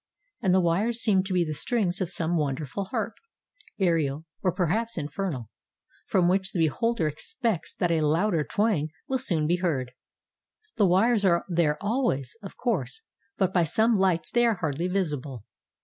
[0.41, 3.17] And the wires seem to be the strings of some wonderful harp,—
[3.79, 5.51] aerial or perhaps infernal,—
[6.09, 9.91] from which the beholder expects that a louder twang will soon be heard.
[10.77, 13.03] The wires are there always, of course,
[13.37, 15.43] but by some lights they are hardly visible.